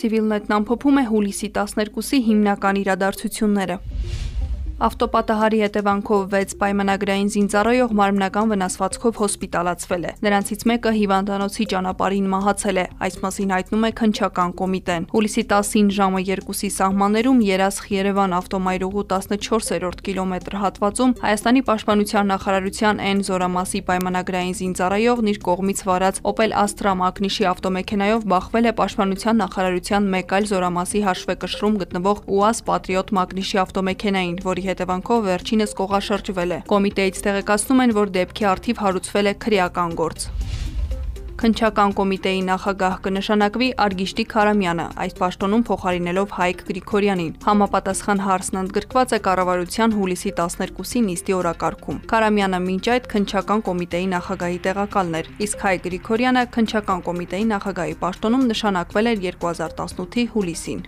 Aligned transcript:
Civilnet-ն 0.00 0.54
ամփոփում 0.58 1.00
է 1.00 1.04
հուլիսի 1.10 1.48
12-ի 1.58 2.20
հիմնական 2.28 2.80
իրադարձությունները։ 2.82 3.76
Ավտոպատահարի 4.74 5.58
հետևանքով 5.62 6.22
6 6.34 6.54
պայմանագրային 6.58 7.28
զինծառայող 7.30 7.92
մարմնական 7.94 8.48
վնասվածքով 8.50 9.18
հոսպիտալացվել 9.22 10.02
է։ 10.04 10.14
Նրանցից 10.26 10.64
մեկը 10.70 10.92
հիվանդանոցի 10.96 11.66
ճանապարհին 11.72 12.26
մահացել 12.32 12.80
է։ 12.82 12.86
Այս 13.06 13.16
մասին 13.22 13.54
հայտնում 13.54 13.86
է 13.86 13.90
քնչական 14.00 14.50
կոմիտեն։ 14.58 15.06
Հուլիսի 15.14 15.44
10-ին 15.54 15.92
ժամը 15.94 16.22
2-ի 16.26 16.70
սահմաններում 16.74 17.38
Երասխ-Երևան 17.54 18.34
ավտոմայրուղու 18.34 19.06
14-րդ 19.14 20.02
կիլոմետր 20.10 20.58
հատվածում 20.64 21.14
Հայաստանի 21.22 21.62
պաշտպանության 21.70 22.30
նախարարության 22.34 23.02
N 23.14 23.22
զորամասի 23.30 23.80
պայմանագրային 23.94 24.58
զինծառայողն 24.58 25.30
իր 25.34 25.40
կողմից 25.44 25.84
վարած 25.86 26.20
Opel 26.34 26.56
Astra 26.64 26.96
մակնիշի 26.98 27.48
ավտոմեքենայով 27.54 28.26
բախվել 28.34 28.64
է 28.64 28.74
պաշտպանության 28.82 29.40
նախարարության 29.44 30.10
մեկ 30.18 30.34
այլ 30.34 30.50
զորամասի 30.50 31.04
հաշվեկշռում 31.04 31.78
գտնվող 31.84 32.22
UAZ 32.34 32.62
Patriot 32.64 33.14
մակնիշի 33.14 33.60
ավտոմեքենային, 33.64 34.36
որի 34.44 34.63
հետևանքով 34.70 35.28
վերջինս 35.30 35.76
կողաշրջվել 35.80 36.54
է։ 36.54 36.58
Կոմիտեից 36.74 37.22
տեղեկացնում 37.28 37.84
են, 37.84 37.96
որ 38.00 38.14
դեպքի 38.18 38.50
արդիվ 38.54 38.84
հարուցվել 38.84 39.30
է 39.30 39.34
քրեական 39.44 39.98
գործ։ 40.00 40.28
Քնչական 41.44 41.92
կոմիտեի 41.98 42.42
նախագահ 42.46 42.94
կնշանակվի 43.04 43.66
Արգիշտի 43.84 44.24
Խարամյանը, 44.32 44.84
այս 45.02 45.16
պաշտոնում 45.18 45.64
փոխարինելով 45.68 46.34
Հայկ 46.38 46.62
Գրիգորյանին։ 46.68 47.32
Համապատասխան 47.44 48.22
հարցն 48.24 48.60
ընդգրկված 48.60 49.14
է 49.16 49.18
կառավարության 49.26 49.96
հուլիսի 49.98 50.32
12-ի 50.38 51.02
նիստի 51.08 51.36
օրակարգում։ 51.40 51.98
Խարամյանը 52.14 52.60
մինչ 52.68 52.84
այդ 52.94 53.10
քնչական 53.12 53.64
կոմիտեի 53.68 54.08
նախագահի 54.14 54.60
տեղակալն 54.68 55.18
էր, 55.20 55.32
իսկ 55.44 55.66
Հայկ 55.68 55.84
Գրիգորյանը 55.88 56.46
քնչական 56.54 57.04
կոմիտեի 57.10 57.50
նախագահի 57.50 57.98
պաշտոնում 58.06 58.48
նշանակվել 58.54 59.12
էր 59.12 59.20
2018-ի 59.26 60.26
հուլիսին։ 60.38 60.86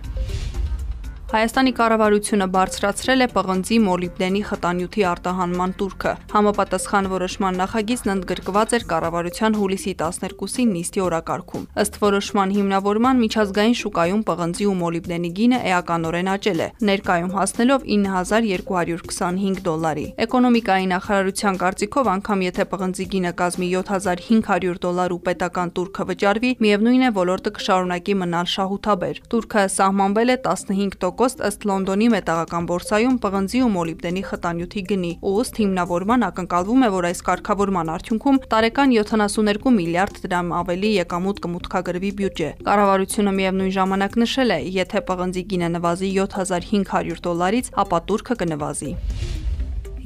Հայաստանի 1.27 1.71
կառավարությունը 1.75 2.45
բարձրացրել 2.53 3.23
է 3.23 3.25
պղնձի 3.33 3.77
մոլիբդենի 3.83 4.41
խտանյութի 4.47 5.01
արտահանման 5.09 5.71
տուրքը։ 5.79 6.11
Համապատասխան 6.31 7.09
որոշման 7.11 7.57
նախագիծն 7.59 8.11
ընդգրկված 8.13 8.75
էր 8.77 8.85
կառավարության 8.91 9.57
հուլիսի 9.59 9.93
12-ի 10.01 10.65
նիստի 10.71 11.03
օրակարգում։ 11.03 11.65
Ըստ 11.83 11.99
որոշման 12.03 12.53
հիմնավորման 12.57 13.19
միջազգային 13.27 13.75
շուկայում 13.81 14.21
պղնձի 14.29 14.67
ու 14.71 14.77
մոլիբդենի 14.87 15.31
գինը 15.35 15.59
էականորեն 15.67 16.31
աճել 16.31 16.63
է, 16.63 16.69
ներկայում 16.87 17.35
հասնելով 17.35 17.85
9225 17.91 19.61
դոլարի։ 19.67 20.07
Էկոնոմիկայի 20.27 20.89
նախարարության 20.95 21.59
կարծիքով 21.67 22.11
անգամ 22.15 22.47
եթե 22.47 22.67
պղնձի 22.71 23.09
գինը 23.17 23.35
կազմի 23.43 23.69
7500 23.75 24.79
դոլար 24.87 25.17
ու 25.17 25.21
պետական 25.27 25.75
տուրքը 25.75 26.07
վճարվի, 26.07 26.55
միևնույն 26.63 27.03
է 27.03 27.13
ոլորտը 27.19 27.55
կշարունակի 27.59 28.17
մնալ 28.23 28.51
շահութաբեր։ 28.55 29.21
Տուրքը 29.27 29.67
սահմանվել 29.75 30.31
է 30.31 30.39
15% 30.47 31.16
1% 31.17 31.41
ըստ 31.47 31.63
Լոնդոնի 31.67 32.07
մետաղական 32.13 32.65
բորսայում 32.69 33.15
պղնձի 33.23 33.61
ու 33.65 33.69
մոլիբդենի 33.73 34.23
խտանյութի 34.27 34.83
գնի։ 34.91 35.11
Ըստ 35.31 35.61
հիմնավորման 35.61 36.25
ակնկալվում 36.27 36.85
է, 36.87 36.89
որ 36.97 37.07
այս 37.09 37.23
կարգավորման 37.29 37.91
արդյունքում 37.95 38.39
տարեկան 38.53 38.93
72 38.97 39.73
միլիարդ 39.77 40.21
դրամ 40.27 40.53
ավելի 40.61 40.91
եկամուտ 40.97 41.41
կմուտքագրվի 41.47 42.13
բյուջե։ 42.21 42.51
Կառավարությունը 42.69 43.35
միևնույն 43.41 43.73
ժամանակ 43.79 44.21
նշել 44.27 44.55
է, 44.57 44.61
եթե 44.77 45.03
պղնձի 45.09 45.43
գինը 45.57 45.73
նվազի 45.77 46.13
7500 46.21 47.25
դոլարից, 47.27 47.73
ապա 47.85 48.03
տուրքը 48.11 48.39
կնվազի։ 48.43 48.93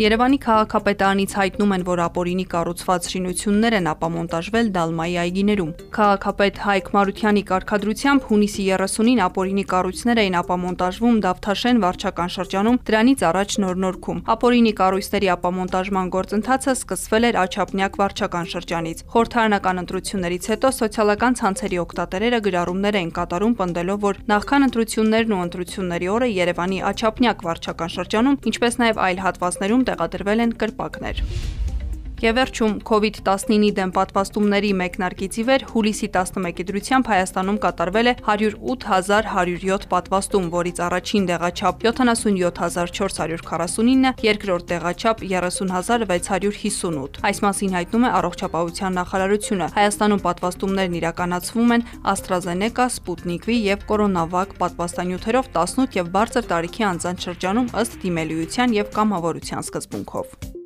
Երևանի 0.01 0.37
քաղաքապետարանից 0.41 1.33
հայտնում 1.37 1.73
են, 1.75 1.83
որ 1.85 1.99
ապօրինի 2.01 2.43
կառուցված 2.49 3.07
շինություններ 3.11 3.73
են 3.77 3.87
ապամոնտաժվել 3.91 4.69
Դալմայի 4.73 5.17
այգիներում։ 5.21 5.73
Քաղաքապետ 5.97 6.61
Հայկ 6.65 6.87
Մարությանի 6.95 7.43
կարգադրությամբ 7.51 8.25
հունիսի 8.31 8.65
30-ին 8.71 9.21
ապօրինի 9.27 9.65
կառույցներ 9.73 10.21
էին 10.21 10.37
ապամոնտաժվում 10.41 11.19
Դավթաշեն 11.21 11.81
վարչական 11.85 12.33
շրջանում, 12.33 12.79
դրանից 12.89 13.21
առաջ 13.29 13.57
Նորնորքում։ 13.61 14.23
Ապօրինի 14.31 14.73
կառույցների 14.81 15.29
ապամոնտաժման 15.37 16.09
գործընթացը 16.17 16.73
սկսվել 16.81 17.29
էր 17.29 17.39
Աչափնյակ 17.45 18.01
վարչական 18.01 18.51
շրջանից։ 18.57 19.05
Խորհրդարանական 19.13 19.81
ընտրություններից 19.85 20.43
հետո 20.49 20.73
սոցիալական 20.81 21.39
ցանցերի 21.41 21.81
օգտատերերը 21.85 22.41
գրառումներ 22.49 22.99
էին 23.01 23.13
կատարում 23.21 23.55
պնդելով, 23.61 24.01
որ 24.01 24.21
նախքան 24.33 24.65
ընտրություններն 24.71 25.37
ու 25.37 25.43
ընտրությունների 25.45 26.11
օրը 26.15 26.27
Երևանի 26.41 26.77
Աչափնյակ 26.89 27.45
վարչական 27.51 27.95
շրջանում, 28.01 28.39
ինչպես 28.49 28.81
նաև 28.81 29.01
այլ 29.05 29.23
հատվածներում 29.29 29.85
տեղադրվել 29.91 30.45
են 30.47 30.53
կրպակներ։ 30.61 31.25
Եվ 32.21 32.35
վերջում 32.37 32.73
COVID-19-ի 32.85 33.69
դեմ 33.79 33.91
պատվաստումների 33.95 34.69
մեկնարկից 34.77 35.37
ի 35.41 35.43
վեր 35.47 35.63
հուլիսի 35.71 36.09
11-ի 36.13 36.65
դրությամբ 36.69 37.07
Հայաստանում 37.11 37.57
կատարվել 37.63 38.09
է 38.11 38.13
108107 38.27 39.87
պատվաստում, 39.93 40.45
որից 40.53 40.81
առաջին 40.85 41.23
դեղաչափ 41.31 41.81
77449, 41.87 44.21
երկրորդ 44.27 44.67
դեղաչափ 44.69 45.17
30658։ 45.25 47.25
Այս 47.25 47.37
մասին 47.47 47.73
հայտնում 47.79 48.05
է 48.05 48.13
Առողջապահության 48.21 48.95
նախարարությունը։ 49.01 49.65
Հայաստանում 49.81 50.21
պատվաստումներն 50.29 50.93
իրականացվում 51.01 51.69
են 51.73 51.81
AstraZeneca, 52.13 52.85
Sputnik 53.01 53.49
V 53.49 53.57
եւ 53.65 53.89
CoronaVac 53.89 54.61
պատվաստանյութերով 54.61 55.45
18 55.57 55.97
եւ 55.97 56.05
բարձր 56.21 56.43
տարիքի 56.53 56.85
անձանց 56.93 57.17
շրջանում 57.31 57.73
ըստ 57.81 58.01
դիմելիության 58.05 58.77
եւ 58.77 58.93
կամավորության 58.93 59.65
սկզբունքով։ 59.71 60.60